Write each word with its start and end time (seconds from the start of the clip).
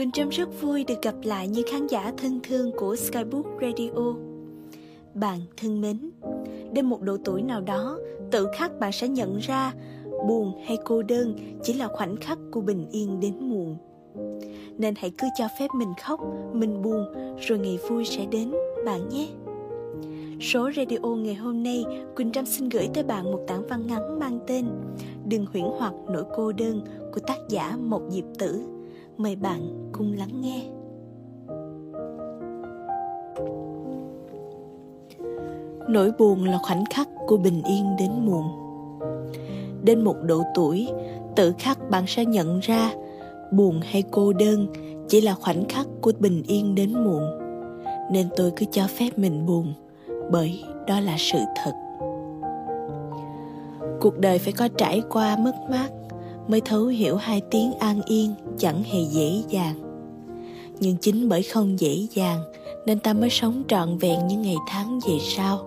Quỳnh 0.00 0.10
Trâm 0.10 0.28
rất 0.28 0.48
vui 0.60 0.84
được 0.84 1.02
gặp 1.02 1.14
lại 1.22 1.48
những 1.48 1.66
khán 1.70 1.86
giả 1.86 2.12
thân 2.16 2.40
thương 2.42 2.72
của 2.76 2.96
Skybook 2.96 3.46
Radio. 3.60 4.14
Bạn 5.14 5.40
thân 5.56 5.80
mến, 5.80 6.10
đến 6.72 6.86
một 6.86 7.02
độ 7.02 7.16
tuổi 7.24 7.42
nào 7.42 7.60
đó, 7.60 7.98
tự 8.30 8.46
khắc 8.58 8.78
bạn 8.80 8.92
sẽ 8.92 9.08
nhận 9.08 9.38
ra 9.38 9.74
buồn 10.28 10.52
hay 10.66 10.78
cô 10.84 11.02
đơn 11.02 11.34
chỉ 11.62 11.72
là 11.72 11.88
khoảnh 11.88 12.16
khắc 12.16 12.38
của 12.50 12.60
bình 12.60 12.86
yên 12.90 13.20
đến 13.20 13.34
muộn. 13.40 13.76
Nên 14.78 14.94
hãy 14.96 15.12
cứ 15.18 15.26
cho 15.38 15.48
phép 15.58 15.68
mình 15.74 15.92
khóc, 16.02 16.20
mình 16.52 16.82
buồn, 16.82 17.04
rồi 17.38 17.58
ngày 17.58 17.78
vui 17.88 18.04
sẽ 18.04 18.26
đến, 18.30 18.52
bạn 18.84 19.08
nhé. 19.08 19.28
Số 20.40 20.70
radio 20.76 21.08
ngày 21.08 21.34
hôm 21.34 21.62
nay, 21.62 21.84
Quỳnh 22.16 22.32
Trâm 22.32 22.46
xin 22.46 22.68
gửi 22.68 22.88
tới 22.94 23.04
bạn 23.04 23.32
một 23.32 23.40
tảng 23.46 23.66
văn 23.66 23.86
ngắn 23.86 24.18
mang 24.18 24.38
tên 24.46 24.66
Đừng 25.28 25.46
huyễn 25.52 25.64
hoặc 25.78 25.94
nỗi 26.08 26.24
cô 26.36 26.52
đơn 26.52 26.80
của 27.14 27.20
tác 27.20 27.38
giả 27.48 27.76
Một 27.76 28.02
Diệp 28.10 28.24
Tử. 28.38 28.79
Mời 29.22 29.36
bạn 29.36 29.90
cùng 29.92 30.12
lắng 30.12 30.40
nghe. 30.40 30.62
Nỗi 35.88 36.12
buồn 36.18 36.44
là 36.44 36.58
khoảnh 36.62 36.84
khắc 36.90 37.08
của 37.26 37.36
bình 37.36 37.62
yên 37.62 37.96
đến 37.98 38.10
muộn. 38.24 38.44
Đến 39.82 40.04
một 40.04 40.16
độ 40.22 40.42
tuổi, 40.54 40.88
tự 41.36 41.52
khắc 41.58 41.90
bạn 41.90 42.04
sẽ 42.06 42.24
nhận 42.24 42.60
ra 42.60 42.92
buồn 43.52 43.80
hay 43.82 44.02
cô 44.10 44.32
đơn 44.32 44.66
chỉ 45.08 45.20
là 45.20 45.34
khoảnh 45.34 45.64
khắc 45.68 45.86
của 46.00 46.12
bình 46.18 46.42
yên 46.46 46.74
đến 46.74 47.04
muộn. 47.04 47.22
Nên 48.12 48.28
tôi 48.36 48.52
cứ 48.56 48.66
cho 48.70 48.86
phép 48.86 49.10
mình 49.16 49.46
buồn 49.46 49.74
bởi 50.30 50.64
đó 50.86 51.00
là 51.00 51.16
sự 51.18 51.38
thật 51.64 51.72
cuộc 54.00 54.18
đời 54.18 54.38
phải 54.38 54.52
có 54.52 54.68
trải 54.68 55.02
qua 55.10 55.36
mất 55.36 55.54
mát 55.70 55.90
mới 56.50 56.60
thấu 56.60 56.86
hiểu 56.86 57.16
hai 57.16 57.42
tiếng 57.50 57.72
an 57.78 58.00
yên 58.06 58.34
chẳng 58.58 58.82
hề 58.82 59.00
dễ 59.10 59.42
dàng. 59.48 59.74
Nhưng 60.80 60.96
chính 60.96 61.28
bởi 61.28 61.42
không 61.42 61.80
dễ 61.80 62.06
dàng, 62.14 62.40
nên 62.86 62.98
ta 62.98 63.12
mới 63.12 63.30
sống 63.30 63.62
trọn 63.68 63.98
vẹn 63.98 64.26
những 64.26 64.42
ngày 64.42 64.56
tháng 64.68 64.98
về 65.08 65.18
sau. 65.20 65.66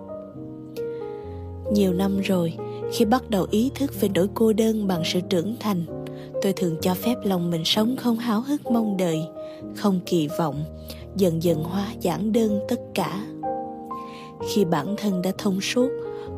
Nhiều 1.72 1.92
năm 1.92 2.20
rồi, 2.20 2.54
khi 2.92 3.04
bắt 3.04 3.30
đầu 3.30 3.46
ý 3.50 3.70
thức 3.74 4.00
về 4.00 4.08
nỗi 4.14 4.28
cô 4.34 4.52
đơn 4.52 4.86
bằng 4.86 5.02
sự 5.04 5.20
trưởng 5.28 5.56
thành, 5.60 5.84
tôi 6.42 6.52
thường 6.52 6.76
cho 6.80 6.94
phép 6.94 7.14
lòng 7.24 7.50
mình 7.50 7.62
sống 7.64 7.96
không 7.96 8.16
háo 8.16 8.40
hức 8.40 8.70
mong 8.70 8.96
đợi, 8.96 9.18
không 9.74 10.00
kỳ 10.06 10.28
vọng, 10.38 10.64
dần 11.16 11.42
dần 11.42 11.62
hóa 11.62 11.86
giản 12.00 12.32
đơn 12.32 12.60
tất 12.68 12.80
cả. 12.94 13.26
Khi 14.48 14.64
bản 14.64 14.94
thân 14.96 15.22
đã 15.22 15.32
thông 15.38 15.60
suốt, 15.60 15.88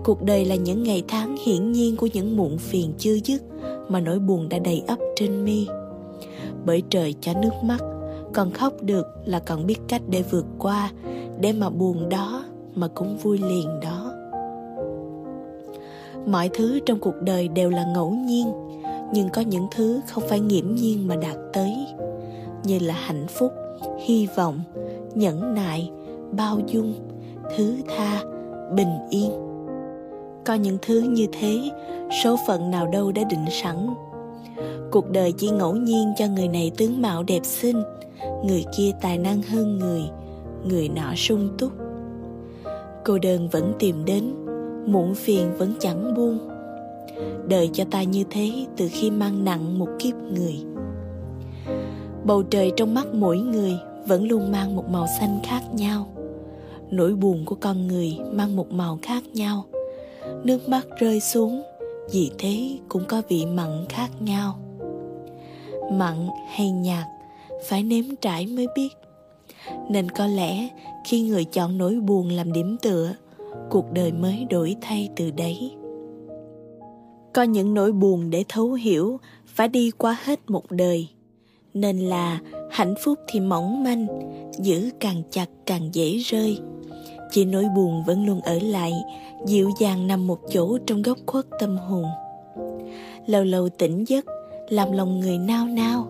cuộc 0.04 0.22
đời 0.22 0.44
là 0.44 0.54
những 0.54 0.82
ngày 0.82 1.02
tháng 1.08 1.36
hiển 1.46 1.72
nhiên 1.72 1.96
của 1.96 2.08
những 2.12 2.36
muộn 2.36 2.58
phiền 2.58 2.92
chưa 2.98 3.18
dứt 3.24 3.42
mà 3.88 4.00
nỗi 4.00 4.18
buồn 4.18 4.48
đã 4.48 4.58
đầy 4.58 4.82
ấp 4.86 4.98
trên 5.16 5.44
mi. 5.44 5.66
Bởi 6.64 6.82
trời 6.90 7.14
cho 7.20 7.32
nước 7.42 7.52
mắt, 7.62 7.78
còn 8.34 8.50
khóc 8.50 8.72
được 8.82 9.06
là 9.24 9.38
còn 9.38 9.66
biết 9.66 9.78
cách 9.88 10.02
để 10.08 10.22
vượt 10.30 10.46
qua, 10.58 10.90
để 11.40 11.52
mà 11.52 11.70
buồn 11.70 12.08
đó 12.08 12.44
mà 12.74 12.88
cũng 12.88 13.16
vui 13.16 13.38
liền 13.38 13.80
đó. 13.80 14.12
Mọi 16.26 16.50
thứ 16.54 16.78
trong 16.86 16.98
cuộc 16.98 17.14
đời 17.20 17.48
đều 17.48 17.70
là 17.70 17.84
ngẫu 17.94 18.10
nhiên, 18.10 18.52
nhưng 19.12 19.28
có 19.28 19.40
những 19.40 19.66
thứ 19.70 20.00
không 20.08 20.24
phải 20.28 20.40
nghiễm 20.40 20.74
nhiên 20.74 21.08
mà 21.08 21.16
đạt 21.16 21.36
tới, 21.52 21.86
như 22.64 22.78
là 22.78 22.94
hạnh 22.94 23.26
phúc, 23.28 23.52
hy 24.04 24.28
vọng, 24.36 24.60
nhẫn 25.14 25.54
nại, 25.54 25.90
bao 26.32 26.60
dung, 26.66 26.94
thứ 27.56 27.74
tha, 27.96 28.22
bình 28.76 28.98
yên 29.10 29.45
có 30.46 30.54
những 30.54 30.78
thứ 30.82 31.00
như 31.00 31.26
thế, 31.32 31.70
số 32.24 32.36
phận 32.46 32.70
nào 32.70 32.86
đâu 32.86 33.12
đã 33.12 33.24
định 33.30 33.44
sẵn. 33.62 33.94
Cuộc 34.90 35.10
đời 35.10 35.32
chỉ 35.32 35.50
ngẫu 35.50 35.76
nhiên 35.76 36.12
cho 36.16 36.26
người 36.26 36.48
này 36.48 36.70
tướng 36.76 37.02
mạo 37.02 37.22
đẹp 37.22 37.44
xinh, 37.44 37.82
người 38.44 38.64
kia 38.76 38.90
tài 39.00 39.18
năng 39.18 39.42
hơn 39.42 39.78
người 39.78 40.02
người 40.68 40.88
nọ 40.88 41.14
sung 41.16 41.48
túc. 41.58 41.72
Cô 43.04 43.18
đơn 43.18 43.48
vẫn 43.48 43.72
tìm 43.78 44.04
đến, 44.04 44.34
muộn 44.86 45.14
phiền 45.14 45.56
vẫn 45.58 45.74
chẳng 45.80 46.14
buông. 46.14 46.38
Đời 47.48 47.70
cho 47.72 47.84
ta 47.90 48.02
như 48.02 48.24
thế 48.30 48.66
từ 48.76 48.88
khi 48.92 49.10
mang 49.10 49.44
nặng 49.44 49.78
một 49.78 49.88
kiếp 49.98 50.14
người. 50.14 50.54
Bầu 52.24 52.42
trời 52.42 52.72
trong 52.76 52.94
mắt 52.94 53.06
mỗi 53.14 53.38
người 53.38 53.78
vẫn 54.06 54.28
luôn 54.28 54.52
mang 54.52 54.76
một 54.76 54.88
màu 54.90 55.06
xanh 55.20 55.40
khác 55.44 55.62
nhau. 55.74 56.06
Nỗi 56.90 57.14
buồn 57.14 57.44
của 57.44 57.56
con 57.60 57.86
người 57.86 58.18
mang 58.32 58.56
một 58.56 58.72
màu 58.72 58.98
khác 59.02 59.24
nhau 59.32 59.64
nước 60.46 60.68
mắt 60.68 60.86
rơi 60.98 61.20
xuống, 61.20 61.62
vì 62.12 62.30
thế 62.38 62.78
cũng 62.88 63.02
có 63.08 63.22
vị 63.28 63.46
mặn 63.46 63.84
khác 63.88 64.08
nhau. 64.20 64.58
Mặn 65.92 66.28
hay 66.48 66.70
nhạt, 66.70 67.06
phải 67.68 67.82
nếm 67.82 68.04
trải 68.20 68.46
mới 68.46 68.66
biết. 68.76 68.88
Nên 69.90 70.10
có 70.10 70.26
lẽ 70.26 70.68
khi 71.04 71.22
người 71.22 71.44
chọn 71.44 71.78
nỗi 71.78 71.94
buồn 71.94 72.28
làm 72.28 72.52
điểm 72.52 72.76
tựa, 72.82 73.12
cuộc 73.70 73.92
đời 73.92 74.12
mới 74.12 74.46
đổi 74.50 74.76
thay 74.80 75.08
từ 75.16 75.30
đấy. 75.30 75.72
Có 77.32 77.42
những 77.42 77.74
nỗi 77.74 77.92
buồn 77.92 78.30
để 78.30 78.44
thấu 78.48 78.72
hiểu, 78.72 79.20
phải 79.46 79.68
đi 79.68 79.90
qua 79.90 80.16
hết 80.24 80.40
một 80.50 80.70
đời. 80.70 81.08
Nên 81.74 81.98
là 81.98 82.40
hạnh 82.70 82.94
phúc 83.04 83.18
thì 83.28 83.40
mỏng 83.40 83.84
manh, 83.84 84.06
giữ 84.58 84.90
càng 85.00 85.22
chặt 85.30 85.46
càng 85.66 85.88
dễ 85.92 86.16
rơi 86.16 86.58
chỉ 87.30 87.44
nỗi 87.44 87.64
buồn 87.76 88.04
vẫn 88.06 88.26
luôn 88.26 88.40
ở 88.40 88.58
lại, 88.62 88.92
dịu 89.46 89.70
dàng 89.80 90.06
nằm 90.06 90.26
một 90.26 90.38
chỗ 90.50 90.78
trong 90.86 91.02
góc 91.02 91.18
khuất 91.26 91.46
tâm 91.60 91.76
hồn. 91.76 92.04
Lâu 93.26 93.44
lâu 93.44 93.68
tỉnh 93.68 94.04
giấc, 94.08 94.24
làm 94.68 94.92
lòng 94.92 95.20
người 95.20 95.38
nao 95.38 95.66
nao. 95.66 96.06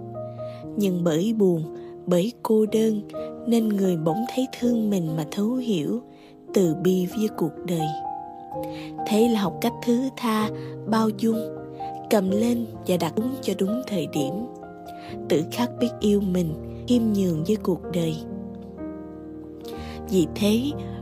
Nhưng 0.77 1.04
bởi 1.04 1.32
buồn, 1.38 1.65
bởi 2.06 2.32
cô 2.43 2.66
đơn, 2.66 3.03
nên 3.47 3.69
người 3.69 3.97
bỗng 3.97 4.25
thấy 4.34 4.47
thương 4.59 4.91
mình 4.91 5.16
mà 5.16 5.25
thấu 5.31 5.54
hiểu, 5.54 6.00
từ 6.54 6.75
bi 6.82 7.06
với 7.06 7.28
cuộc 7.37 7.53
đời. 7.66 7.87
Thế 9.06 9.28
là 9.28 9.41
học 9.41 9.59
cách 9.60 9.75
thứ 9.84 10.00
tha, 10.16 10.50
bao 10.87 11.09
dung, 11.09 11.38
cầm 12.10 12.31
lên 12.31 12.66
và 12.87 12.97
đặt 12.97 13.12
đúng 13.16 13.34
cho 13.43 13.53
đúng 13.59 13.83
thời 13.87 14.06
điểm. 14.06 14.33
Tự 15.28 15.44
khắc 15.53 15.71
biết 15.81 15.91
yêu 16.00 16.21
mình, 16.21 16.54
khiêm 16.88 17.03
nhường 17.12 17.44
với 17.44 17.56
cuộc 17.56 17.81
đời. 17.93 18.16
Vì 20.10 20.27
thế 20.34 20.60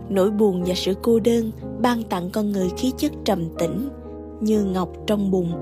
nỗi 0.09 0.31
buồn 0.31 0.65
và 0.67 0.75
sự 0.75 0.95
cô 1.03 1.21
đơn 1.21 1.51
ban 1.81 2.03
tặng 2.03 2.31
con 2.31 2.53
người 2.53 2.69
khí 2.77 2.93
chất 2.99 3.13
trầm 3.25 3.45
tĩnh 3.59 3.89
như 4.41 4.65
ngọc 4.65 4.93
trong 5.07 5.31
bùn, 5.31 5.53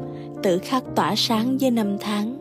tự 0.43 0.59
khắc 0.59 0.85
tỏa 0.97 1.15
sáng 1.17 1.59
với 1.61 1.71
năm 1.71 1.97
tháng. 2.01 2.37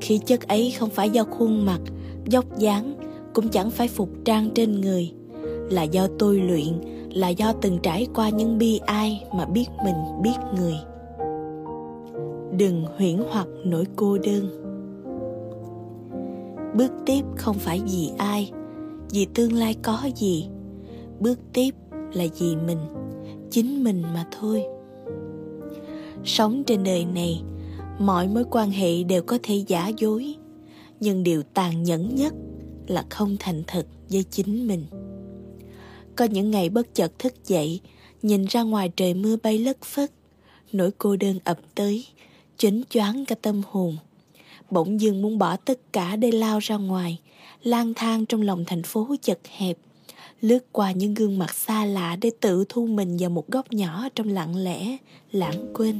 Khí 0.00 0.18
chất 0.18 0.48
ấy 0.48 0.74
không 0.78 0.90
phải 0.90 1.10
do 1.10 1.24
khuôn 1.24 1.66
mặt, 1.66 1.80
dốc 2.26 2.58
dáng, 2.58 2.94
cũng 3.34 3.48
chẳng 3.48 3.70
phải 3.70 3.88
phục 3.88 4.08
trang 4.24 4.50
trên 4.54 4.80
người. 4.80 5.12
Là 5.70 5.82
do 5.82 6.06
tôi 6.18 6.36
luyện, 6.36 6.80
là 7.10 7.28
do 7.28 7.52
từng 7.52 7.78
trải 7.82 8.06
qua 8.14 8.28
những 8.28 8.58
bi 8.58 8.80
ai 8.86 9.24
mà 9.34 9.44
biết 9.44 9.66
mình, 9.84 10.22
biết 10.22 10.36
người. 10.56 10.74
Đừng 12.58 12.84
huyễn 12.96 13.22
hoặc 13.30 13.46
nỗi 13.64 13.84
cô 13.96 14.18
đơn. 14.18 14.48
Bước 16.74 16.92
tiếp 17.06 17.22
không 17.36 17.58
phải 17.58 17.80
vì 17.92 18.10
ai, 18.18 18.52
vì 19.10 19.26
tương 19.34 19.52
lai 19.52 19.76
có 19.82 19.98
gì 20.16 20.48
bước 21.22 21.38
tiếp 21.52 21.74
là 22.12 22.24
vì 22.38 22.56
mình, 22.56 22.78
chính 23.50 23.84
mình 23.84 24.02
mà 24.02 24.26
thôi. 24.40 24.64
Sống 26.24 26.64
trên 26.66 26.84
đời 26.84 27.04
này, 27.04 27.42
mọi 27.98 28.28
mối 28.28 28.44
quan 28.50 28.70
hệ 28.70 29.02
đều 29.02 29.22
có 29.22 29.38
thể 29.42 29.64
giả 29.66 29.88
dối, 29.88 30.34
nhưng 31.00 31.22
điều 31.22 31.42
tàn 31.42 31.82
nhẫn 31.82 32.14
nhất 32.14 32.34
là 32.86 33.04
không 33.10 33.36
thành 33.40 33.62
thật 33.66 33.86
với 34.10 34.24
chính 34.30 34.66
mình. 34.66 34.84
Có 36.16 36.24
những 36.24 36.50
ngày 36.50 36.68
bất 36.68 36.94
chợt 36.94 37.18
thức 37.18 37.34
dậy, 37.46 37.80
nhìn 38.22 38.44
ra 38.44 38.62
ngoài 38.62 38.90
trời 38.96 39.14
mưa 39.14 39.36
bay 39.42 39.58
lất 39.58 39.82
phất, 39.82 40.10
nỗi 40.72 40.90
cô 40.98 41.16
đơn 41.16 41.38
ập 41.44 41.58
tới 41.74 42.06
chấn 42.56 42.84
choáng 42.90 43.24
cả 43.24 43.34
tâm 43.42 43.62
hồn. 43.70 43.96
Bỗng 44.70 45.00
dưng 45.00 45.22
muốn 45.22 45.38
bỏ 45.38 45.56
tất 45.56 45.92
cả 45.92 46.16
để 46.16 46.32
lao 46.32 46.58
ra 46.58 46.76
ngoài, 46.76 47.18
lang 47.62 47.94
thang 47.94 48.26
trong 48.26 48.42
lòng 48.42 48.64
thành 48.66 48.82
phố 48.82 49.14
chật 49.22 49.38
hẹp 49.56 49.78
lướt 50.42 50.72
qua 50.72 50.92
những 50.92 51.14
gương 51.14 51.38
mặt 51.38 51.54
xa 51.54 51.84
lạ 51.84 52.16
để 52.20 52.30
tự 52.40 52.64
thu 52.68 52.86
mình 52.86 53.16
vào 53.20 53.30
một 53.30 53.48
góc 53.48 53.72
nhỏ 53.72 54.08
trong 54.14 54.28
lặng 54.28 54.56
lẽ, 54.56 54.96
lãng 55.32 55.72
quên. 55.74 55.98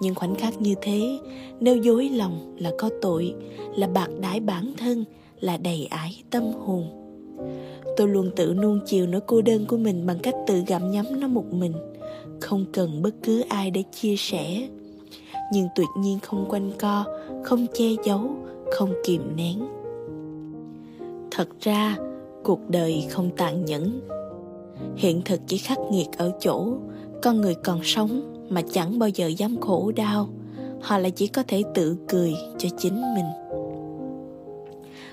Những 0.00 0.14
khoảnh 0.14 0.34
khắc 0.34 0.60
như 0.60 0.74
thế, 0.82 1.18
nếu 1.60 1.76
dối 1.76 2.08
lòng 2.08 2.56
là 2.58 2.70
có 2.78 2.90
tội, 3.02 3.34
là 3.76 3.86
bạc 3.86 4.08
đãi 4.20 4.40
bản 4.40 4.72
thân, 4.76 5.04
là 5.40 5.56
đầy 5.56 5.86
ải 5.86 6.22
tâm 6.30 6.42
hồn. 6.44 6.84
Tôi 7.96 8.08
luôn 8.08 8.30
tự 8.36 8.54
nuông 8.54 8.80
chiều 8.86 9.06
nỗi 9.06 9.20
cô 9.26 9.42
đơn 9.42 9.66
của 9.66 9.76
mình 9.76 10.06
bằng 10.06 10.18
cách 10.18 10.34
tự 10.46 10.62
gặm 10.66 10.90
nhấm 10.90 11.20
nó 11.20 11.28
một 11.28 11.52
mình, 11.52 11.72
không 12.40 12.64
cần 12.72 13.02
bất 13.02 13.14
cứ 13.22 13.40
ai 13.48 13.70
để 13.70 13.82
chia 13.92 14.16
sẻ. 14.16 14.68
Nhưng 15.52 15.68
tuyệt 15.74 15.88
nhiên 15.98 16.18
không 16.18 16.46
quanh 16.48 16.72
co, 16.78 17.04
không 17.44 17.66
che 17.74 17.86
giấu, 18.04 18.30
không 18.72 18.94
kìm 19.04 19.36
nén. 19.36 19.66
Thật 21.30 21.48
ra 21.60 21.96
cuộc 22.44 22.60
đời 22.68 23.06
không 23.10 23.30
tàn 23.36 23.64
nhẫn. 23.64 24.00
Hiện 24.96 25.22
thực 25.24 25.40
chỉ 25.46 25.58
khắc 25.58 25.78
nghiệt 25.90 26.06
ở 26.18 26.32
chỗ, 26.40 26.66
con 27.22 27.40
người 27.40 27.54
còn 27.54 27.80
sống 27.82 28.20
mà 28.48 28.62
chẳng 28.72 28.98
bao 28.98 29.08
giờ 29.08 29.26
dám 29.26 29.60
khổ 29.60 29.92
đau. 29.96 30.28
Họ 30.80 30.98
lại 30.98 31.10
chỉ 31.10 31.26
có 31.26 31.42
thể 31.48 31.62
tự 31.74 31.96
cười 32.08 32.34
cho 32.58 32.68
chính 32.78 33.14
mình. 33.14 33.24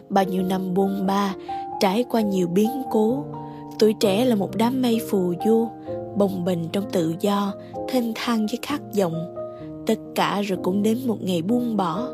Bao 0.09 0.23
nhiêu 0.23 0.43
năm 0.43 0.73
buông 0.73 1.07
ba, 1.07 1.35
trải 1.79 2.03
qua 2.09 2.21
nhiều 2.21 2.47
biến 2.47 2.69
cố, 2.91 3.25
tuổi 3.79 3.93
trẻ 3.99 4.25
là 4.25 4.35
một 4.35 4.55
đám 4.55 4.81
mây 4.81 4.99
phù 5.09 5.33
du, 5.45 5.67
bồng 6.17 6.45
bềnh 6.45 6.69
trong 6.69 6.83
tự 6.91 7.15
do, 7.19 7.53
thênh 7.87 8.05
thang 8.15 8.39
với 8.39 8.59
khát 8.61 8.81
vọng. 8.97 9.35
Tất 9.85 9.99
cả 10.15 10.41
rồi 10.41 10.59
cũng 10.63 10.83
đến 10.83 10.97
một 11.05 11.17
ngày 11.21 11.41
buông 11.41 11.77
bỏ, 11.77 12.07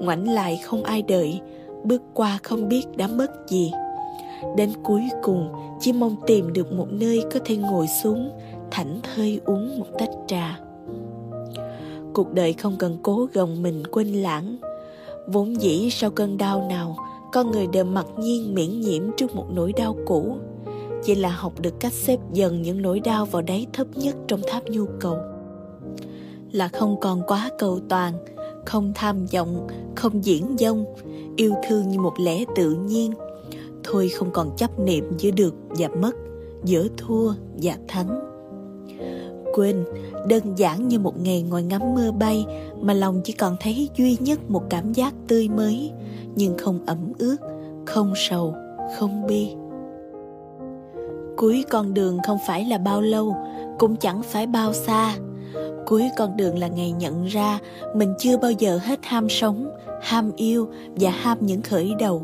ngoảnh 0.00 0.28
lại 0.28 0.60
không 0.64 0.84
ai 0.84 1.02
đợi, 1.02 1.40
bước 1.84 2.02
qua 2.14 2.38
không 2.42 2.68
biết 2.68 2.84
đã 2.96 3.06
mất 3.06 3.30
gì 3.48 3.72
đến 4.56 4.70
cuối 4.82 5.02
cùng, 5.22 5.52
chỉ 5.80 5.92
mong 5.92 6.16
tìm 6.26 6.52
được 6.52 6.72
một 6.72 6.86
nơi 6.90 7.24
có 7.34 7.40
thể 7.44 7.56
ngồi 7.56 7.86
xuống, 8.02 8.30
thảnh 8.70 9.00
thơi 9.02 9.40
uống 9.44 9.78
một 9.78 9.86
tách 9.98 10.10
trà. 10.26 10.58
Cuộc 12.14 12.32
đời 12.32 12.52
không 12.52 12.76
cần 12.78 12.98
cố 13.02 13.28
gồng 13.34 13.62
mình 13.62 13.82
quên 13.90 14.08
lãng. 14.08 14.56
Vốn 15.26 15.60
dĩ 15.60 15.90
sau 15.90 16.10
cơn 16.10 16.38
đau 16.38 16.66
nào, 16.68 16.96
con 17.32 17.50
người 17.50 17.66
đều 17.66 17.84
mặc 17.84 18.06
nhiên 18.18 18.54
miễn 18.54 18.80
nhiễm 18.80 19.02
trước 19.16 19.34
một 19.34 19.46
nỗi 19.52 19.72
đau 19.72 19.96
cũ. 20.06 20.36
Chỉ 21.04 21.14
là 21.14 21.28
học 21.30 21.52
được 21.60 21.80
cách 21.80 21.92
xếp 21.92 22.18
dần 22.32 22.62
những 22.62 22.82
nỗi 22.82 23.00
đau 23.00 23.26
vào 23.26 23.42
đáy 23.42 23.66
thấp 23.72 23.86
nhất 23.94 24.16
trong 24.28 24.40
tháp 24.48 24.62
nhu 24.66 24.86
cầu. 25.00 25.16
Là 26.52 26.68
không 26.68 27.00
còn 27.00 27.22
quá 27.26 27.50
cầu 27.58 27.80
toàn, 27.88 28.14
không 28.66 28.92
tham 28.94 29.26
vọng, 29.26 29.66
không 29.96 30.24
diễn 30.24 30.56
dông, 30.58 30.84
yêu 31.36 31.54
thương 31.68 31.88
như 31.88 32.00
một 32.00 32.14
lẽ 32.20 32.44
tự 32.56 32.70
nhiên 32.70 33.12
thôi 33.84 34.08
không 34.08 34.30
còn 34.30 34.56
chấp 34.56 34.78
niệm 34.78 35.04
giữa 35.18 35.30
được 35.30 35.54
và 35.68 35.88
mất, 35.88 36.12
giữa 36.64 36.88
thua 36.96 37.32
và 37.62 37.76
thắng. 37.88 38.20
Quên, 39.54 39.84
đơn 40.28 40.42
giản 40.56 40.88
như 40.88 40.98
một 40.98 41.20
ngày 41.20 41.42
ngồi 41.42 41.62
ngắm 41.62 41.82
mưa 41.94 42.10
bay 42.10 42.46
mà 42.80 42.94
lòng 42.94 43.20
chỉ 43.24 43.32
còn 43.32 43.56
thấy 43.60 43.88
duy 43.96 44.16
nhất 44.20 44.50
một 44.50 44.62
cảm 44.70 44.92
giác 44.92 45.14
tươi 45.28 45.48
mới, 45.48 45.90
nhưng 46.34 46.58
không 46.58 46.80
ẩm 46.86 47.12
ướt, 47.18 47.36
không 47.86 48.12
sầu, 48.16 48.54
không 48.98 49.26
bi. 49.26 49.48
Cuối 51.36 51.64
con 51.70 51.94
đường 51.94 52.18
không 52.26 52.38
phải 52.46 52.64
là 52.64 52.78
bao 52.78 53.00
lâu, 53.00 53.36
cũng 53.78 53.96
chẳng 53.96 54.22
phải 54.22 54.46
bao 54.46 54.72
xa. 54.72 55.16
Cuối 55.86 56.10
con 56.16 56.36
đường 56.36 56.58
là 56.58 56.68
ngày 56.68 56.92
nhận 56.92 57.24
ra 57.24 57.58
mình 57.94 58.14
chưa 58.18 58.36
bao 58.36 58.50
giờ 58.50 58.78
hết 58.82 58.98
ham 59.02 59.28
sống, 59.28 59.70
ham 60.02 60.32
yêu 60.36 60.68
và 60.96 61.10
ham 61.10 61.38
những 61.40 61.62
khởi 61.62 61.92
đầu 61.98 62.22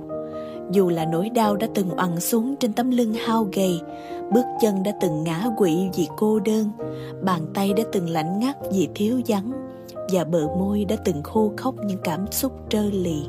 dù 0.70 0.88
là 0.88 1.04
nỗi 1.04 1.28
đau 1.28 1.56
đã 1.56 1.66
từng 1.74 1.90
oằn 1.90 2.20
xuống 2.20 2.56
trên 2.56 2.72
tấm 2.72 2.90
lưng 2.90 3.14
hao 3.14 3.48
gầy, 3.52 3.80
bước 4.32 4.44
chân 4.60 4.82
đã 4.82 4.92
từng 5.00 5.24
ngã 5.24 5.44
quỵ 5.56 5.88
vì 5.96 6.08
cô 6.16 6.38
đơn, 6.38 6.70
bàn 7.22 7.42
tay 7.54 7.72
đã 7.72 7.82
từng 7.92 8.08
lạnh 8.08 8.38
ngắt 8.38 8.56
vì 8.72 8.88
thiếu 8.94 9.20
vắng, 9.26 9.52
và 10.12 10.24
bờ 10.24 10.48
môi 10.58 10.84
đã 10.84 10.96
từng 11.04 11.22
khô 11.22 11.52
khóc 11.56 11.74
những 11.86 12.00
cảm 12.04 12.32
xúc 12.32 12.52
trơ 12.68 12.82
lì. 12.82 13.22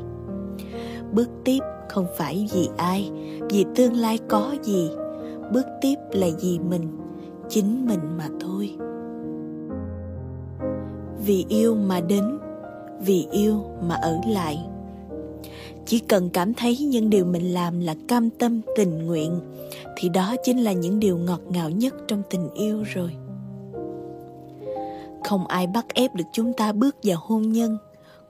Bước 1.12 1.28
tiếp 1.44 1.60
không 1.88 2.06
phải 2.16 2.48
vì 2.52 2.68
ai, 2.76 3.10
vì 3.50 3.64
tương 3.74 3.92
lai 3.92 4.18
có 4.28 4.54
gì. 4.62 4.90
Bước 5.52 5.66
tiếp 5.80 5.96
là 6.12 6.26
vì 6.40 6.58
mình, 6.58 6.98
chính 7.48 7.86
mình 7.86 8.00
mà 8.18 8.28
thôi. 8.40 8.76
Vì 11.26 11.44
yêu 11.48 11.74
mà 11.74 12.00
đến, 12.00 12.38
vì 13.00 13.26
yêu 13.30 13.64
mà 13.82 13.94
ở 13.94 14.18
lại 14.28 14.69
chỉ 15.86 15.98
cần 15.98 16.30
cảm 16.30 16.54
thấy 16.54 16.78
những 16.78 17.10
điều 17.10 17.24
mình 17.24 17.54
làm 17.54 17.80
là 17.80 17.94
cam 18.08 18.30
tâm, 18.30 18.60
tình 18.76 19.06
nguyện, 19.06 19.40
thì 19.96 20.08
đó 20.08 20.34
chính 20.44 20.58
là 20.58 20.72
những 20.72 21.00
điều 21.00 21.18
ngọt 21.18 21.40
ngào 21.48 21.70
nhất 21.70 21.94
trong 22.08 22.22
tình 22.30 22.50
yêu 22.54 22.82
rồi. 22.82 23.10
Không 25.24 25.46
ai 25.46 25.66
bắt 25.66 25.86
ép 25.94 26.14
được 26.14 26.24
chúng 26.32 26.52
ta 26.52 26.72
bước 26.72 26.96
vào 27.02 27.18
hôn 27.20 27.52
nhân, 27.52 27.78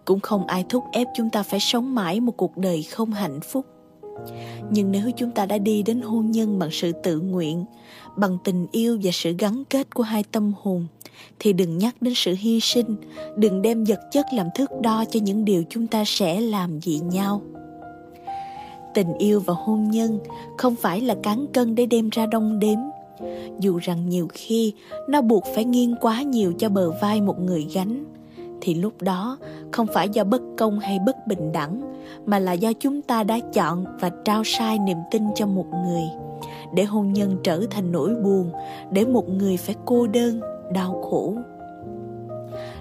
cũng 0.05 0.20
không 0.20 0.47
ai 0.47 0.64
thúc 0.69 0.85
ép 0.93 1.06
chúng 1.17 1.31
ta 1.31 1.43
phải 1.43 1.61
sống 1.61 1.94
mãi 1.94 2.20
một 2.20 2.37
cuộc 2.37 2.56
đời 2.56 2.82
không 2.82 3.12
hạnh 3.12 3.41
phúc 3.41 3.67
nhưng 4.70 4.93
nếu 4.93 5.11
chúng 5.17 5.31
ta 5.31 5.46
đã 5.46 5.58
đi 5.58 5.82
đến 5.82 6.00
hôn 6.00 6.31
nhân 6.31 6.58
bằng 6.58 6.70
sự 6.72 6.93
tự 6.93 7.20
nguyện, 7.20 7.64
bằng 8.17 8.38
tình 8.44 8.67
yêu 8.72 8.99
và 9.02 9.11
sự 9.12 9.32
gắn 9.38 9.64
kết 9.70 9.94
của 9.94 10.02
hai 10.02 10.25
tâm 10.32 10.52
hồn, 10.62 10.87
thì 11.38 11.52
đừng 11.52 11.78
nhắc 11.78 11.94
đến 12.00 12.14
sự 12.17 12.34
hy 12.38 12.61
sinh, 12.61 12.96
đừng 13.37 13.62
đem 13.62 13.84
vật 13.84 14.00
chất 14.12 14.26
làm 14.32 14.46
thước 14.55 14.70
đo 14.82 15.05
cho 15.11 15.20
những 15.20 15.44
điều 15.44 15.64
chúng 15.70 15.87
ta 15.87 16.05
sẽ 16.06 16.40
làm 16.40 16.78
vì 16.78 16.99
nhau. 16.99 17.43
Tình 18.94 19.19
yêu 19.19 19.40
và 19.40 19.55
hôn 19.55 19.90
nhân 19.90 20.19
không 20.58 20.76
phải 20.76 21.00
là 21.00 21.16
cán 21.23 21.46
cân 21.52 21.75
để 21.75 21.87
đem 21.87 22.08
ra 22.08 22.26
đong 22.26 22.58
đếm. 22.58 22.78
Dù 23.61 23.78
rằng 23.82 24.08
nhiều 24.08 24.28
khi 24.32 24.73
nó 25.08 25.23
buộc 25.23 25.44
phải 25.55 25.64
nghiêng 25.64 25.94
quá 26.00 26.23
nhiều 26.23 26.52
cho 26.58 26.69
bờ 26.69 26.90
vai 26.90 27.20
một 27.20 27.40
người 27.40 27.66
gánh 27.75 28.05
thì 28.61 28.75
lúc 28.75 29.03
đó 29.03 29.39
không 29.73 29.87
phải 29.95 30.09
do 30.09 30.25
bất 30.25 30.43
công 30.59 30.79
hay 30.79 30.99
bất 31.07 31.27
bình 31.27 31.53
đẳng, 31.53 31.81
mà 32.27 32.39
là 32.39 32.53
do 32.53 32.73
chúng 32.73 33.03
ta 33.03 33.23
đã 33.23 33.39
chọn 33.53 33.85
và 34.01 34.11
trao 34.25 34.45
sai 34.45 34.79
niềm 34.79 34.99
tin 35.11 35.23
cho 35.35 35.47
một 35.47 35.67
người, 35.85 36.03
để 36.75 36.85
hôn 36.85 37.12
nhân 37.12 37.37
trở 37.43 37.62
thành 37.71 37.93
nỗi 37.93 38.15
buồn, 38.15 38.53
để 38.93 39.05
một 39.05 39.29
người 39.29 39.57
phải 39.57 39.75
cô 39.85 40.07
đơn, 40.07 40.41
đau 40.73 41.03
khổ. 41.11 41.35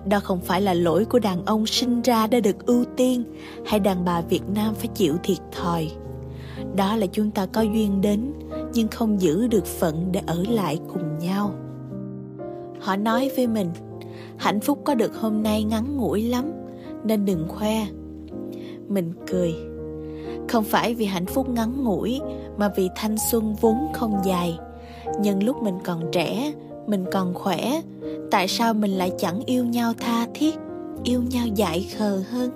Đó 0.06 0.20
không 0.20 0.40
phải 0.40 0.62
là 0.62 0.74
lỗi 0.74 1.06
của 1.06 1.20
đàn 1.20 1.46
ông 1.46 1.66
sinh 1.66 2.02
ra 2.02 2.28
đã 2.28 2.40
được 2.40 2.66
ưu 2.66 2.86
tiên, 2.98 3.24
hay 3.66 3.80
đàn 3.80 4.06
bà 4.06 4.22
việt 4.22 4.44
nam 4.56 4.74
phải 4.76 4.88
chịu 4.88 5.16
thiệt 5.24 5.38
thòi. 5.52 5.92
Đó 6.76 6.96
là 6.96 7.06
chúng 7.06 7.32
ta 7.32 7.46
có 7.46 7.62
duyên 7.62 8.02
đến, 8.02 8.34
nhưng 8.74 8.88
không 8.88 9.22
giữ 9.22 9.48
được 9.48 9.66
phận 9.66 10.12
để 10.12 10.22
ở 10.28 10.44
lại 10.50 10.80
cùng 10.94 11.18
nhau. 11.20 11.52
Họ 12.80 12.96
nói 12.96 13.32
với 13.36 13.48
mình 13.48 13.68
hạnh 14.40 14.60
phúc 14.60 14.82
có 14.84 14.96
được 14.96 15.16
hôm 15.16 15.44
nay 15.44 15.64
ngắn 15.64 15.98
ngủi 15.98 16.22
lắm, 16.22 16.52
nên 17.04 17.26
đừng 17.26 17.48
khoe. 17.48 17.88
Mình 18.88 19.14
cười. 19.28 19.54
Không 20.50 20.64
phải 20.64 20.96
vì 20.96 21.06
hạnh 21.06 21.26
phúc 21.26 21.50
ngắn 21.50 21.84
ngủi, 21.84 22.20
mà 22.58 22.70
vì 22.76 22.90
thanh 22.96 23.16
xuân 23.32 23.56
vốn 23.62 23.78
không 23.94 24.22
dài. 24.26 24.58
Nhân 25.20 25.44
lúc 25.44 25.64
mình 25.64 25.76
còn 25.84 26.04
trẻ, 26.12 26.54
mình 26.88 27.06
còn 27.12 27.34
khỏe, 27.34 27.82
tại 28.32 28.48
sao 28.48 28.74
mình 28.74 28.92
lại 28.92 29.12
chẳng 29.18 29.42
yêu 29.46 29.66
nhau 29.66 29.94
tha 30.00 30.28
thiết, 30.34 30.56
yêu 31.04 31.22
nhau 31.32 31.48
dại 31.56 31.88
khờ 31.98 32.24
hơn? 32.30 32.52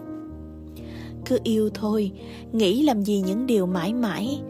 Cứ 1.25 1.39
yêu 1.43 1.69
thôi, 1.73 2.11
nghĩ 2.51 2.83
làm 2.83 3.03
gì 3.03 3.23
những 3.25 3.45
điều 3.45 3.65
mãi 3.65 3.93
mãi, 3.93 4.41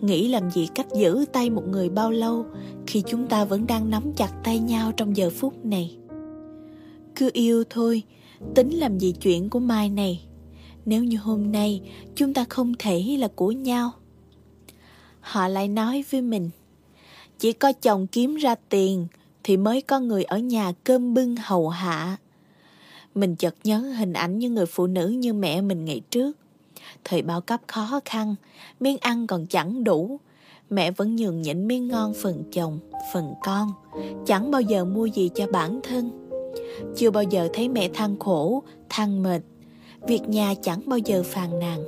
nghĩ 0.00 0.28
làm 0.28 0.50
gì 0.50 0.68
cách 0.74 0.86
giữ 0.94 1.24
tay 1.32 1.50
một 1.50 1.62
người 1.68 1.88
bao 1.88 2.10
lâu 2.10 2.44
khi 2.86 3.02
chúng 3.06 3.26
ta 3.26 3.44
vẫn 3.44 3.66
đang 3.66 3.90
nắm 3.90 4.12
chặt 4.16 4.30
tay 4.44 4.58
nhau 4.58 4.92
trong 4.96 5.16
giờ 5.16 5.30
phút 5.30 5.64
này 5.64 5.99
cứ 7.20 7.30
yêu 7.32 7.64
thôi. 7.70 8.02
Tính 8.54 8.70
làm 8.70 8.98
gì 8.98 9.12
chuyện 9.12 9.50
của 9.50 9.58
mai 9.58 9.90
này? 9.90 10.22
Nếu 10.84 11.04
như 11.04 11.16
hôm 11.16 11.52
nay 11.52 11.80
chúng 12.14 12.34
ta 12.34 12.44
không 12.48 12.74
thể 12.78 13.16
là 13.18 13.28
của 13.34 13.52
nhau. 13.52 13.90
Họ 15.20 15.48
lại 15.48 15.68
nói 15.68 16.04
với 16.10 16.22
mình, 16.22 16.50
chỉ 17.38 17.52
có 17.52 17.72
chồng 17.72 18.06
kiếm 18.06 18.36
ra 18.36 18.54
tiền 18.68 19.06
thì 19.44 19.56
mới 19.56 19.82
có 19.82 20.00
người 20.00 20.24
ở 20.24 20.38
nhà 20.38 20.72
cơm 20.84 21.14
bưng 21.14 21.36
hầu 21.36 21.68
hạ. 21.68 22.16
Mình 23.14 23.36
chợt 23.36 23.54
nhớ 23.64 23.78
hình 23.78 24.12
ảnh 24.12 24.38
những 24.38 24.54
người 24.54 24.66
phụ 24.66 24.86
nữ 24.86 25.08
như 25.08 25.32
mẹ 25.32 25.60
mình 25.60 25.84
ngày 25.84 26.00
trước. 26.10 26.36
Thời 27.04 27.22
bao 27.22 27.40
cấp 27.40 27.60
khó 27.66 28.00
khăn, 28.04 28.34
miếng 28.80 28.98
ăn 29.00 29.26
còn 29.26 29.46
chẳng 29.46 29.84
đủ. 29.84 30.20
Mẹ 30.70 30.90
vẫn 30.90 31.16
nhường 31.16 31.42
nhịn 31.42 31.68
miếng 31.68 31.88
ngon 31.88 32.14
phần 32.22 32.42
chồng, 32.52 32.78
phần 33.12 33.34
con, 33.42 33.72
chẳng 34.26 34.50
bao 34.50 34.60
giờ 34.60 34.84
mua 34.84 35.06
gì 35.06 35.30
cho 35.34 35.46
bản 35.46 35.80
thân 35.82 36.29
chưa 36.96 37.10
bao 37.10 37.22
giờ 37.22 37.48
thấy 37.52 37.68
mẹ 37.68 37.88
than 37.94 38.18
khổ, 38.18 38.62
than 38.88 39.22
mệt. 39.22 39.40
Việc 40.08 40.28
nhà 40.28 40.54
chẳng 40.62 40.80
bao 40.86 40.98
giờ 40.98 41.22
phàn 41.24 41.58
nàn. 41.58 41.84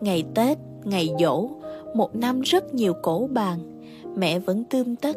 Ngày 0.00 0.24
tết, 0.34 0.58
ngày 0.84 1.10
dỗ 1.20 1.48
một 1.94 2.16
năm 2.16 2.40
rất 2.40 2.74
nhiều 2.74 2.92
cổ 3.02 3.28
bàn. 3.32 3.58
Mẹ 4.16 4.38
vẫn 4.38 4.64
tươm 4.64 4.96
tất, 4.96 5.16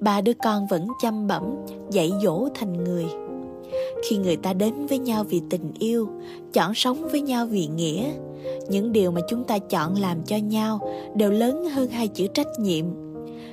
ba 0.00 0.20
đứa 0.20 0.32
con 0.44 0.66
vẫn 0.66 0.88
chăm 1.02 1.26
bẩm, 1.26 1.42
dạy 1.90 2.12
dỗ 2.22 2.48
thành 2.54 2.84
người. 2.84 3.06
Khi 4.04 4.16
người 4.16 4.36
ta 4.36 4.52
đến 4.52 4.86
với 4.86 4.98
nhau 4.98 5.24
vì 5.24 5.42
tình 5.50 5.72
yêu, 5.78 6.08
chọn 6.52 6.74
sống 6.74 7.08
với 7.10 7.20
nhau 7.20 7.46
vì 7.46 7.66
nghĩa, 7.66 8.10
những 8.68 8.92
điều 8.92 9.10
mà 9.10 9.20
chúng 9.28 9.44
ta 9.44 9.58
chọn 9.58 9.94
làm 9.94 10.22
cho 10.22 10.36
nhau 10.36 10.80
đều 11.14 11.30
lớn 11.30 11.64
hơn 11.64 11.90
hai 11.90 12.08
chữ 12.08 12.26
trách 12.34 12.48
nhiệm 12.58 12.84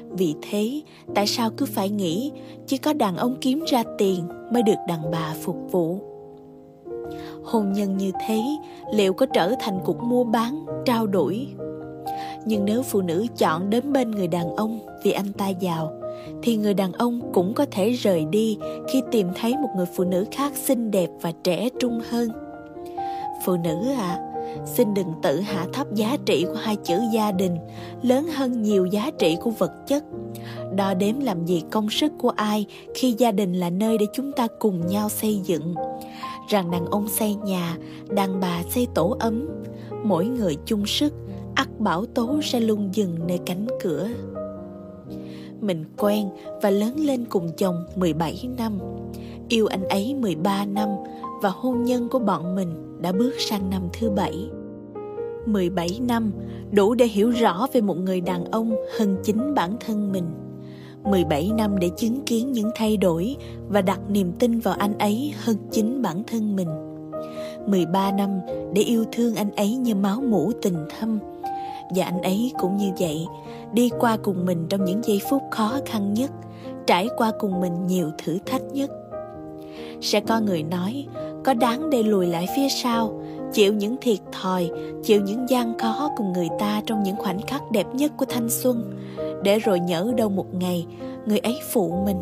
vì 0.10 0.36
thế, 0.42 0.82
tại 1.16 1.28
sao 1.28 1.50
cứ 1.58 1.66
phải 1.66 1.90
nghĩ 1.90 2.32
chỉ 2.66 2.78
có 2.78 2.94
đàn 2.94 3.18
ông 3.18 3.36
kiếm 3.42 3.64
ra 3.68 3.84
tiền 3.98 4.24
mới 4.54 4.64
được 4.64 4.78
đàn 4.88 5.12
bà 5.12 5.36
phục 5.42 5.58
vụ? 5.72 6.00
Hôn 7.44 7.72
nhân 7.74 7.98
như 7.98 8.12
thế, 8.28 8.42
liệu 8.94 9.14
có 9.14 9.26
trở 9.26 9.56
thành 9.60 9.80
cuộc 9.86 10.04
mua 10.04 10.24
bán, 10.24 10.66
trao 10.86 11.08
đổi? 11.08 11.48
Nhưng 12.46 12.66
nếu 12.66 12.84
phụ 12.84 13.02
nữ 13.02 13.26
chọn 13.38 13.70
đến 13.70 13.94
bên 13.94 14.12
người 14.12 14.28
đàn 14.28 14.56
ông 14.56 14.80
vì 15.04 15.12
anh 15.12 15.34
ta 15.34 15.48
giàu, 15.48 15.92
thì 16.44 16.58
người 16.58 16.74
đàn 16.74 16.92
ông 16.92 17.22
cũng 17.34 17.54
có 17.54 17.66
thể 17.72 17.90
rời 17.90 18.26
đi 18.26 18.58
khi 18.88 19.02
tìm 19.12 19.28
thấy 19.36 19.58
một 19.58 19.70
người 19.76 19.86
phụ 19.96 20.04
nữ 20.04 20.26
khác 20.32 20.56
xinh 20.56 20.92
đẹp 20.92 21.10
và 21.22 21.32
trẻ 21.44 21.70
trung 21.80 22.02
hơn. 22.10 22.30
Phụ 23.46 23.56
nữ 23.64 23.94
à 23.98 24.27
xin 24.66 24.94
đừng 24.94 25.08
tự 25.24 25.40
hạ 25.40 25.68
thấp 25.74 25.94
giá 25.94 26.18
trị 26.26 26.46
của 26.46 26.58
hai 26.62 26.76
chữ 26.76 27.00
gia 27.14 27.32
đình, 27.32 27.58
lớn 28.02 28.28
hơn 28.28 28.62
nhiều 28.62 28.86
giá 28.86 29.12
trị 29.20 29.38
của 29.42 29.50
vật 29.50 29.72
chất. 29.88 30.04
Đo 30.76 30.94
đếm 30.94 31.20
làm 31.20 31.46
gì 31.46 31.64
công 31.72 31.90
sức 31.90 32.12
của 32.18 32.30
ai 32.30 32.66
khi 32.96 33.16
gia 33.18 33.32
đình 33.32 33.54
là 33.54 33.70
nơi 33.70 33.98
để 33.98 34.06
chúng 34.14 34.32
ta 34.32 34.48
cùng 34.60 34.88
nhau 34.88 35.10
xây 35.10 35.42
dựng. 35.46 35.76
Rằng 36.50 36.72
đàn 36.72 36.86
ông 36.86 37.08
xây 37.08 37.36
nhà, 37.36 37.78
đàn 38.10 38.40
bà 38.40 38.64
xây 38.70 38.88
tổ 38.96 39.18
ấm. 39.20 39.48
Mỗi 40.04 40.26
người 40.26 40.58
chung 40.66 40.86
sức, 40.86 41.14
ắt 41.56 41.80
bảo 41.80 42.06
tố 42.06 42.42
sẽ 42.44 42.60
luôn 42.60 42.90
dừng 42.94 43.28
nơi 43.28 43.40
cánh 43.46 43.68
cửa. 43.84 44.08
Mình 45.62 45.86
quen 45.98 46.30
và 46.62 46.70
lớn 46.70 47.00
lên 47.00 47.26
cùng 47.26 47.50
chồng 47.58 47.86
17 47.96 48.50
năm. 48.58 48.80
Yêu 49.50 49.68
anh 49.68 49.84
ấy 49.84 50.16
13 50.16 50.66
năm 50.66 50.90
và 51.42 51.50
hôn 51.50 51.84
nhân 51.84 52.10
của 52.10 52.20
bọn 52.20 52.56
mình 52.56 53.02
đã 53.02 53.12
bước 53.12 53.34
sang 53.38 53.70
năm 53.70 53.82
thứ 54.00 54.10
bảy. 54.10 54.50
17 55.46 56.00
năm 56.08 56.32
đủ 56.72 56.94
để 56.94 57.06
hiểu 57.06 57.30
rõ 57.30 57.68
về 57.74 57.82
một 57.82 57.98
người 57.98 58.22
đàn 58.22 58.46
ông 58.46 58.76
hơn 58.98 59.18
chính 59.24 59.54
bản 59.54 59.76
thân 59.86 60.12
mình. 60.12 60.26
17 61.04 61.52
năm 61.58 61.80
để 61.80 61.90
chứng 61.98 62.22
kiến 62.26 62.52
những 62.52 62.72
thay 62.76 62.98
đổi 62.98 63.36
và 63.70 63.82
đặt 63.82 64.00
niềm 64.10 64.32
tin 64.40 64.60
vào 64.60 64.76
anh 64.80 64.98
ấy 64.98 65.34
hơn 65.44 65.58
chính 65.72 66.02
bản 66.02 66.24
thân 66.28 66.56
mình. 66.56 66.70
13 67.68 68.12
năm 68.12 68.30
để 68.74 68.82
yêu 68.82 69.06
thương 69.12 69.36
anh 69.36 69.52
ấy 69.56 69.76
như 69.76 69.96
máu 69.96 70.22
mủ 70.22 70.52
tình 70.62 70.78
thâm. 71.00 71.20
Và 71.96 72.06
anh 72.06 72.22
ấy 72.22 72.52
cũng 72.60 72.78
như 72.78 72.92
vậy, 73.00 73.26
đi 73.74 73.90
qua 74.00 74.18
cùng 74.24 74.46
mình 74.46 74.66
trong 74.70 74.86
những 74.86 75.02
giây 75.04 75.22
phút 75.30 75.42
khó 75.52 75.80
khăn 75.86 76.14
nhất, 76.14 76.32
trải 76.88 77.10
qua 77.18 77.32
cùng 77.40 77.62
mình 77.62 77.88
nhiều 77.88 78.12
thử 78.18 78.38
thách 78.46 78.64
nhất. 78.74 78.92
Sẽ 80.02 80.20
có 80.20 80.40
người 80.40 80.64
nói 80.64 81.08
có 81.48 81.54
đáng 81.54 81.90
để 81.90 82.04
lùi 82.04 82.28
lại 82.28 82.48
phía 82.56 82.70
sau, 82.70 83.22
chịu 83.54 83.74
những 83.74 83.96
thiệt 84.02 84.20
thòi, 84.32 84.70
chịu 85.04 85.22
những 85.22 85.50
gian 85.50 85.80
khó 85.80 86.10
cùng 86.18 86.34
người 86.34 86.48
ta 86.60 86.82
trong 86.86 87.04
những 87.04 87.16
khoảnh 87.16 87.42
khắc 87.48 87.72
đẹp 87.72 87.86
nhất 87.94 88.12
của 88.18 88.26
thanh 88.30 88.50
xuân, 88.50 88.92
để 89.44 89.60
rồi 89.60 89.80
nhỡ 89.80 90.12
đâu 90.18 90.30
một 90.30 90.54
ngày 90.54 90.86
người 91.26 91.40
ấy 91.40 91.60
phụ 91.72 92.04
mình. 92.06 92.18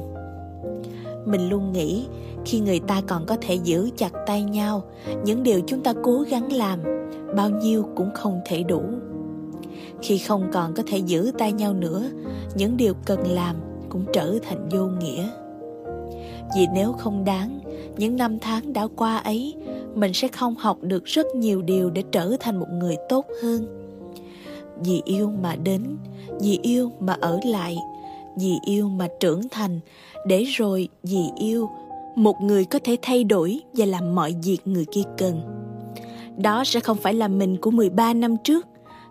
Mình 1.26 1.50
luôn 1.50 1.72
nghĩ, 1.72 2.06
khi 2.46 2.60
người 2.60 2.80
ta 2.80 3.02
còn 3.08 3.26
có 3.26 3.38
thể 3.42 3.56
giữ 3.56 3.90
chặt 3.98 4.12
tay 4.26 4.44
nhau, 4.44 4.84
những 5.24 5.44
điều 5.44 5.62
chúng 5.68 5.84
ta 5.84 5.94
cố 6.04 6.24
gắng 6.30 6.54
làm, 6.54 6.80
bao 7.36 7.50
nhiêu 7.50 7.86
cũng 7.96 8.10
không 8.14 8.40
thể 8.46 8.64
đủ. 8.64 8.82
Khi 10.02 10.18
không 10.18 10.50
còn 10.54 10.74
có 10.74 10.84
thể 10.88 10.98
giữ 10.98 11.32
tay 11.38 11.52
nhau 11.52 11.74
nữa, 11.74 12.04
những 12.56 12.78
điều 12.78 12.94
cần 13.06 13.28
làm 13.28 13.56
cũng 13.90 14.06
trở 14.14 14.34
thành 14.50 14.70
vô 14.72 14.86
nghĩa. 14.86 15.30
Vì 16.56 16.68
nếu 16.74 16.92
không 16.92 17.26
đáng 17.26 17.60
những 17.98 18.16
năm 18.16 18.40
tháng 18.40 18.74
đã 18.74 18.88
qua 18.96 19.18
ấy, 19.18 19.56
mình 19.96 20.14
sẽ 20.14 20.28
không 20.28 20.56
học 20.56 20.78
được 20.82 21.06
rất 21.06 21.26
nhiều 21.36 21.62
điều 21.62 21.90
để 21.90 22.04
trở 22.12 22.36
thành 22.40 22.60
một 22.60 22.68
người 22.72 22.96
tốt 23.10 23.26
hơn. 23.44 23.68
Vì 24.84 25.02
yêu 25.06 25.32
mà 25.42 25.56
đến 25.56 25.98
vì 26.42 26.60
yêu 26.62 26.92
mà 27.00 27.18
ở 27.22 27.40
lại 27.46 27.78
vì 28.36 28.54
yêu 28.66 28.90
mà 28.90 29.08
trưởng 29.20 29.50
thành, 29.50 29.80
để 30.28 30.44
rồi 30.44 30.90
vì 31.04 31.22
yêu 31.36 31.70
một 32.16 32.42
người 32.42 32.66
có 32.66 32.80
thể 32.84 32.98
thay 33.02 33.24
đổi 33.24 33.62
và 33.74 33.86
làm 33.86 34.16
mọi 34.16 34.36
việc 34.44 34.58
người 34.66 34.86
kia 34.92 35.04
cần. 35.18 35.42
Đó 36.38 36.64
sẽ 36.64 36.80
không 36.80 36.98
phải 36.98 37.14
là 37.14 37.28
mình 37.28 37.58
của 37.62 37.72
13 37.72 38.14
năm 38.14 38.36
trước. 38.44 38.68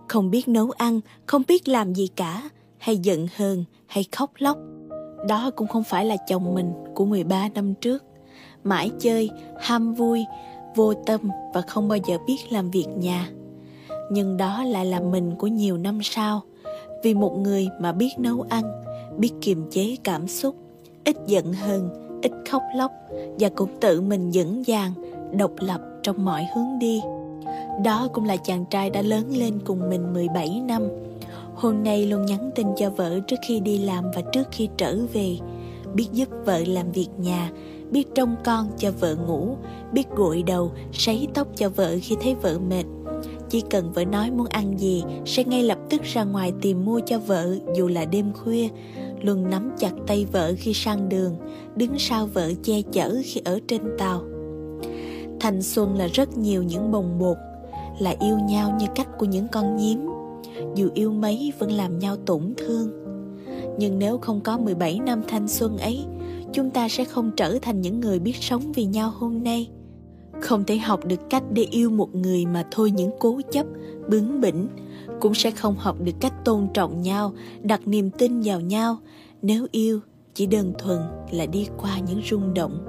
Không 0.08 0.30
biết 0.30 0.48
nấu 0.48 0.70
ăn, 0.70 1.00
không 1.26 1.42
biết 1.48 1.68
làm 1.68 1.94
gì 1.94 2.08
cả, 2.16 2.50
hay 2.78 2.96
giận 2.96 3.26
hờn, 3.36 3.64
hay 3.86 4.04
khóc 4.12 4.30
lóc. 4.38 4.58
Đó 5.28 5.50
cũng 5.56 5.68
không 5.68 5.84
phải 5.84 6.04
là 6.04 6.16
chồng 6.28 6.54
mình 6.54 6.72
của 6.94 7.04
13 7.04 7.48
năm 7.54 7.74
trước 7.74 8.04
mãi 8.64 8.90
chơi, 8.98 9.30
ham 9.60 9.94
vui, 9.94 10.24
vô 10.74 10.94
tâm 10.94 11.20
và 11.54 11.60
không 11.60 11.88
bao 11.88 11.98
giờ 12.06 12.18
biết 12.26 12.36
làm 12.50 12.70
việc 12.70 12.86
nhà. 12.96 13.28
Nhưng 14.10 14.36
đó 14.36 14.64
lại 14.64 14.86
là 14.86 15.00
mình 15.00 15.34
của 15.38 15.46
nhiều 15.46 15.76
năm 15.76 15.98
sau. 16.02 16.42
Vì 17.02 17.14
một 17.14 17.38
người 17.38 17.68
mà 17.80 17.92
biết 17.92 18.10
nấu 18.18 18.44
ăn, 18.48 18.64
biết 19.16 19.32
kiềm 19.40 19.70
chế 19.70 19.96
cảm 20.04 20.28
xúc, 20.28 20.56
ít 21.04 21.16
giận 21.26 21.52
hơn 21.52 22.04
ít 22.22 22.32
khóc 22.50 22.62
lóc 22.76 22.92
và 23.38 23.48
cũng 23.48 23.70
tự 23.80 24.00
mình 24.00 24.30
vững 24.34 24.62
vàng, 24.66 24.92
độc 25.32 25.50
lập 25.58 25.80
trong 26.02 26.24
mọi 26.24 26.46
hướng 26.54 26.78
đi. 26.78 27.00
Đó 27.84 28.08
cũng 28.12 28.24
là 28.24 28.36
chàng 28.36 28.64
trai 28.70 28.90
đã 28.90 29.02
lớn 29.02 29.36
lên 29.36 29.58
cùng 29.64 29.90
mình 29.90 30.12
17 30.12 30.60
năm. 30.60 30.88
Hôm 31.54 31.84
nay 31.84 32.06
luôn 32.06 32.26
nhắn 32.26 32.50
tin 32.54 32.66
cho 32.76 32.90
vợ 32.90 33.20
trước 33.20 33.36
khi 33.48 33.60
đi 33.60 33.78
làm 33.78 34.04
và 34.14 34.22
trước 34.32 34.48
khi 34.50 34.68
trở 34.76 34.98
về, 35.12 35.36
Biết 35.94 36.08
giúp 36.12 36.28
vợ 36.44 36.60
làm 36.66 36.92
việc 36.92 37.08
nhà 37.18 37.50
Biết 37.94 38.14
trông 38.14 38.36
con 38.44 38.68
cho 38.78 38.90
vợ 39.00 39.16
ngủ 39.26 39.56
Biết 39.92 40.10
gội 40.16 40.42
đầu, 40.42 40.72
sấy 40.92 41.28
tóc 41.34 41.48
cho 41.56 41.68
vợ 41.68 41.96
khi 42.02 42.16
thấy 42.20 42.34
vợ 42.34 42.58
mệt. 42.58 42.84
Chỉ 43.50 43.60
cần 43.70 43.92
vợ 43.92 44.04
nói 44.04 44.30
muốn 44.30 44.46
ăn 44.46 44.80
gì 44.80 45.02
Sẽ 45.26 45.44
ngay 45.44 45.62
lập 45.62 45.78
tức 45.90 46.02
ra 46.02 46.24
ngoài 46.24 46.52
tìm 46.62 46.84
mua 46.84 47.00
cho 47.06 47.18
vợ 47.18 47.56
dù 47.76 47.88
là 47.88 48.04
đêm 48.04 48.32
khuya. 48.32 48.68
Luôn 49.22 49.50
nắm 49.50 49.70
chặt 49.78 49.92
tay 50.06 50.26
vợ 50.32 50.52
khi 50.58 50.74
sang 50.74 51.08
đường 51.08 51.36
Đứng 51.76 51.98
sau 51.98 52.26
vợ 52.26 52.52
che 52.62 52.82
chở 52.92 53.16
khi 53.24 53.40
ở 53.44 53.58
trên 53.68 53.82
tàu. 53.98 54.22
Thành 55.40 55.62
xuân 55.62 55.98
là 55.98 56.06
rất 56.06 56.38
nhiều 56.38 56.62
những 56.62 56.90
bồng 56.90 57.18
bột 57.18 57.36
Là 57.98 58.14
yêu 58.20 58.38
nhau 58.38 58.76
như 58.80 58.86
cách 58.94 59.08
của 59.18 59.26
những 59.26 59.46
con 59.52 59.76
nhím. 59.76 60.08
Dù 60.74 60.88
yêu 60.94 61.12
mấy 61.12 61.52
vẫn 61.58 61.72
làm 61.72 61.98
nhau 61.98 62.16
tổn 62.26 62.54
thương. 62.56 62.90
Nhưng 63.78 63.98
nếu 63.98 64.18
không 64.18 64.40
có 64.40 64.58
17 64.58 65.00
năm 65.06 65.22
thanh 65.28 65.48
xuân 65.48 65.78
ấy 65.78 66.04
Chúng 66.54 66.70
ta 66.70 66.88
sẽ 66.88 67.04
không 67.04 67.30
trở 67.36 67.58
thành 67.62 67.80
những 67.80 68.00
người 68.00 68.18
biết 68.18 68.36
sống 68.40 68.72
vì 68.72 68.84
nhau 68.84 69.12
hôm 69.18 69.44
nay. 69.44 69.70
Không 70.40 70.64
thể 70.64 70.78
học 70.78 71.06
được 71.06 71.30
cách 71.30 71.42
để 71.52 71.66
yêu 71.70 71.90
một 71.90 72.14
người 72.14 72.46
mà 72.46 72.64
thôi 72.70 72.90
những 72.90 73.10
cố 73.20 73.40
chấp, 73.50 73.66
bướng 74.08 74.40
bỉnh. 74.40 74.68
Cũng 75.20 75.34
sẽ 75.34 75.50
không 75.50 75.74
học 75.78 75.96
được 76.00 76.12
cách 76.20 76.44
tôn 76.44 76.66
trọng 76.74 77.02
nhau, 77.02 77.32
đặt 77.62 77.88
niềm 77.88 78.10
tin 78.10 78.40
vào 78.44 78.60
nhau. 78.60 78.96
Nếu 79.42 79.66
yêu 79.70 80.00
chỉ 80.34 80.46
đơn 80.46 80.72
thuần 80.78 80.98
là 81.30 81.46
đi 81.46 81.68
qua 81.78 81.98
những 81.98 82.20
rung 82.30 82.54
động. 82.54 82.84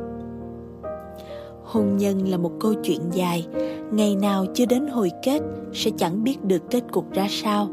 Hôn 1.63 1.97
nhân 1.97 2.27
là 2.27 2.37
một 2.37 2.51
câu 2.59 2.73
chuyện 2.73 3.01
dài. 3.11 3.47
Ngày 3.91 4.15
nào 4.15 4.45
chưa 4.53 4.65
đến 4.65 4.87
hồi 4.87 5.11
kết 5.23 5.41
sẽ 5.73 5.91
chẳng 5.97 6.23
biết 6.23 6.43
được 6.43 6.61
kết 6.71 6.83
cục 6.91 7.11
ra 7.13 7.27
sao. 7.29 7.69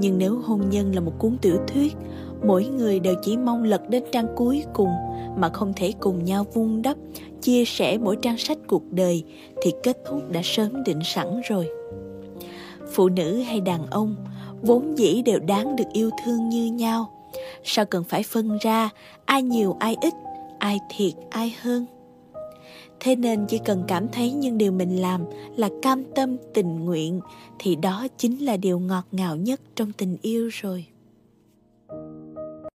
Nhưng 0.00 0.18
nếu 0.18 0.40
hôn 0.44 0.70
nhân 0.70 0.94
là 0.94 1.00
một 1.00 1.12
cuốn 1.18 1.36
tiểu 1.42 1.56
thuyết 1.66 1.96
mỗi 2.46 2.64
người 2.64 3.00
đều 3.00 3.14
chỉ 3.22 3.36
mong 3.36 3.62
lật 3.62 3.88
đến 3.88 4.02
trang 4.12 4.26
cuối 4.36 4.64
cùng 4.72 4.90
mà 5.36 5.48
không 5.48 5.72
thể 5.76 5.92
cùng 6.00 6.24
nhau 6.24 6.46
vun 6.54 6.82
đắp, 6.82 6.96
chia 7.42 7.64
sẻ 7.64 7.98
mỗi 7.98 8.16
trang 8.22 8.38
sách 8.38 8.58
cuộc 8.66 8.82
đời 8.90 9.24
thì 9.62 9.72
kết 9.82 9.98
thúc 10.06 10.30
đã 10.30 10.40
sớm 10.44 10.84
định 10.84 11.00
sẵn 11.04 11.40
rồi. 11.48 11.68
Phụ 12.92 13.08
nữ 13.08 13.36
hay 13.36 13.60
đàn 13.60 13.86
ông 13.86 14.16
vốn 14.62 14.98
dĩ 14.98 15.22
đều 15.22 15.38
đáng 15.38 15.76
được 15.76 15.84
yêu 15.92 16.10
thương 16.24 16.48
như 16.48 16.66
nhau. 16.66 17.10
Sao 17.64 17.84
cần 17.84 18.04
phải 18.04 18.22
phân 18.22 18.58
ra 18.60 18.90
ai 19.24 19.42
nhiều, 19.42 19.76
ai 19.80 19.96
ít, 20.00 20.14
ai 20.58 20.78
thiệt, 20.96 21.12
ai 21.30 21.54
hơn? 21.60 21.86
Thế 23.00 23.16
nên 23.16 23.46
chỉ 23.46 23.58
cần 23.58 23.84
cảm 23.88 24.08
thấy 24.08 24.32
những 24.32 24.58
điều 24.58 24.72
mình 24.72 24.96
làm 24.96 25.24
là 25.56 25.68
cam 25.82 26.04
tâm, 26.14 26.36
tình 26.54 26.84
nguyện 26.84 27.20
thì 27.58 27.76
đó 27.76 28.06
chính 28.16 28.44
là 28.44 28.56
điều 28.56 28.78
ngọt 28.78 29.04
ngào 29.12 29.36
nhất 29.36 29.60
trong 29.76 29.92
tình 29.92 30.16
yêu 30.22 30.48
rồi. 30.52 30.86